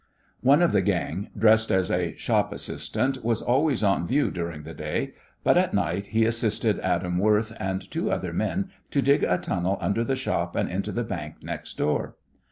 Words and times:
One 0.41 0.63
of 0.63 0.71
the 0.71 0.81
gang, 0.81 1.29
dressed 1.37 1.69
as 1.71 1.91
a 1.91 2.15
shop 2.15 2.51
assistant, 2.51 3.23
was 3.23 3.39
always 3.39 3.83
on 3.83 4.07
view 4.07 4.31
during 4.31 4.63
the 4.63 4.73
day, 4.73 5.13
but 5.43 5.59
at 5.59 5.75
night 5.75 6.07
he 6.07 6.25
assisted 6.25 6.79
Adam 6.79 7.19
Worth 7.19 7.53
and 7.59 7.87
two 7.91 8.09
other 8.09 8.33
men 8.33 8.71
to 8.89 9.03
dig 9.03 9.21
a 9.23 9.37
tunnel 9.37 9.77
under 9.79 10.03
the 10.03 10.15
shop 10.15 10.55
and 10.55 10.67
into 10.71 10.91
the 10.91 11.03
bank 11.03 11.43
next 11.43 11.77
door. 11.77 12.15